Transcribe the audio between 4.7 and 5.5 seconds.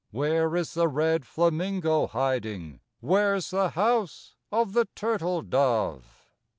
the turtle